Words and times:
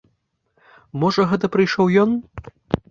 Можа, 1.03 1.21
гэта 1.35 1.45
прыйшоў 1.59 1.95
ён. 2.07 2.19